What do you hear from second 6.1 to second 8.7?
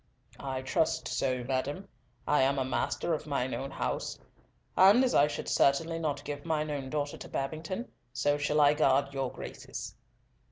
give mine own daughter to Babington, so shall